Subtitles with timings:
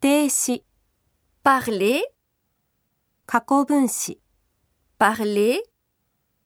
[0.00, 0.64] 定词、
[1.42, 2.02] parler,
[3.26, 4.18] 过去分词、
[4.98, 5.62] parler,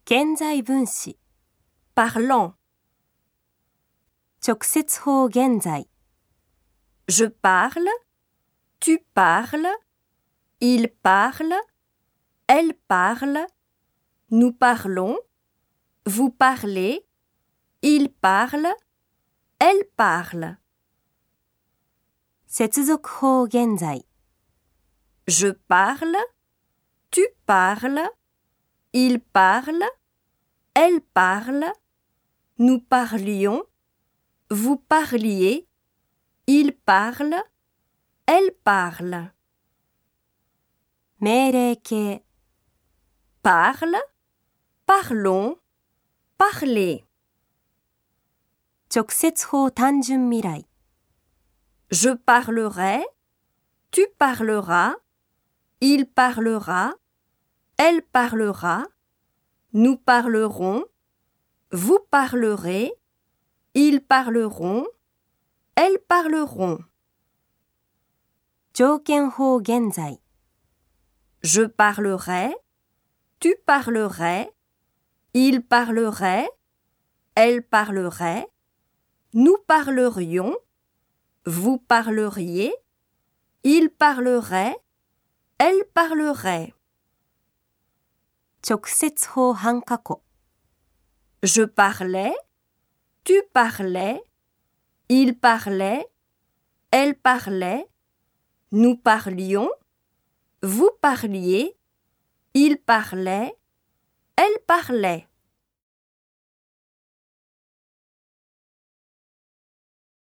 [0.05, 1.17] 现在分词、
[1.95, 2.55] parlant.
[4.41, 5.87] 直接法现在、
[7.09, 7.89] Je parle,
[8.79, 9.67] tu parles,
[10.61, 11.55] il parle,
[12.47, 13.47] elle parle,
[14.31, 15.19] nous parlons,
[16.05, 17.07] vous parlez,
[17.81, 18.69] il parle,
[19.59, 20.58] elle parle.
[22.59, 24.05] 接続法现在、
[25.27, 26.17] Je parle,
[27.11, 28.11] tu parles,
[28.93, 29.83] il parle,
[30.75, 31.73] elle parle,
[32.59, 33.65] nous parlions,
[34.51, 35.67] vous parliez,
[36.47, 37.35] il parle,
[38.27, 39.33] elle parle.
[41.19, 42.23] 命令形、
[43.43, 43.97] Parle,
[44.87, 45.59] parlons,
[46.37, 47.05] parlez.
[48.91, 50.67] 直接法単纯未来、
[51.92, 53.04] je parlerai,
[53.90, 54.94] tu parleras,
[55.82, 56.94] il parlera,
[57.78, 58.86] elle parlera,
[59.74, 60.86] nous parlerons,
[61.72, 62.94] vous parlerez,
[63.74, 64.86] ils parleront,
[65.74, 66.78] elles parleront.
[71.42, 72.56] Je parlerai,
[73.40, 74.54] tu parlerais,
[75.34, 76.48] il parlerait,
[77.34, 78.48] elle parlerait,
[79.34, 80.56] nous parlerions,
[81.50, 82.72] vous parleriez.
[83.64, 84.78] Il parlerait.
[85.58, 86.76] Elle parlerait.
[91.42, 92.36] Je parlais.
[93.24, 94.22] Tu parlais.
[95.10, 96.08] Il parlait.
[96.92, 97.88] Elle parlait.
[98.72, 99.72] Nous parlions.
[100.62, 101.76] Vous parliez.
[102.54, 103.58] Il parlait.
[104.36, 105.28] Elle parlait.